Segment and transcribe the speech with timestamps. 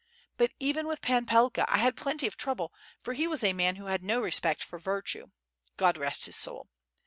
[0.35, 3.75] But even with Pan Pelka, I had plenty of trouble, for he was a man
[3.75, 5.27] who had no respect for virtue
[5.77, 6.69] God rest his soul!